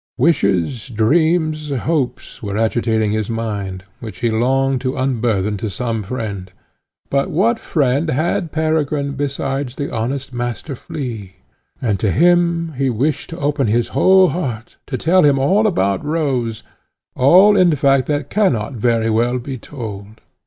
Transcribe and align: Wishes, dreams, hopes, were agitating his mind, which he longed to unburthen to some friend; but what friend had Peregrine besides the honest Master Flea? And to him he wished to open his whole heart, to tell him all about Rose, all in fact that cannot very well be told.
Wishes, 0.17 0.87
dreams, 0.87 1.69
hopes, 1.69 2.41
were 2.41 2.57
agitating 2.57 3.11
his 3.11 3.29
mind, 3.29 3.83
which 3.99 4.21
he 4.21 4.31
longed 4.31 4.81
to 4.81 4.97
unburthen 4.97 5.57
to 5.57 5.69
some 5.69 6.01
friend; 6.01 6.51
but 7.11 7.29
what 7.29 7.59
friend 7.59 8.09
had 8.09 8.51
Peregrine 8.51 9.11
besides 9.11 9.75
the 9.75 9.93
honest 9.93 10.33
Master 10.33 10.73
Flea? 10.73 11.35
And 11.79 11.99
to 11.99 12.09
him 12.09 12.73
he 12.77 12.89
wished 12.89 13.29
to 13.29 13.37
open 13.39 13.67
his 13.67 13.89
whole 13.89 14.29
heart, 14.29 14.77
to 14.87 14.97
tell 14.97 15.21
him 15.21 15.37
all 15.37 15.67
about 15.67 16.03
Rose, 16.03 16.63
all 17.15 17.55
in 17.55 17.75
fact 17.75 18.07
that 18.07 18.31
cannot 18.31 18.73
very 18.73 19.11
well 19.11 19.37
be 19.37 19.59
told. 19.59 20.19